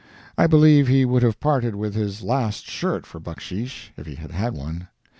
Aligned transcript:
I 0.35 0.47
believe 0.47 0.87
he 0.87 1.05
would 1.05 1.21
have 1.21 1.39
parted 1.39 1.75
with 1.75 1.93
his 1.93 2.23
last 2.23 2.65
shirt 2.67 3.05
for 3.05 3.19
bucksheesh 3.19 3.91
if 3.95 4.07
he 4.07 4.15
had 4.15 4.31
had 4.31 4.55
one. 4.55 4.87